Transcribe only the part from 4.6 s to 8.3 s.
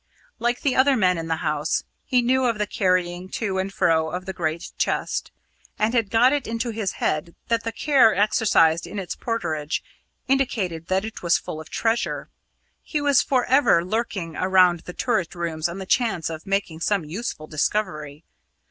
chest, and had got it into his head that the care